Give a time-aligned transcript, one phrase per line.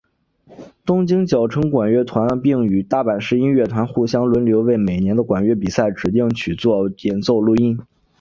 [0.83, 7.77] 东京佼成管乐团并与大阪市音乐团互相轮流为每年的管乐比赛指定曲做演奏录音。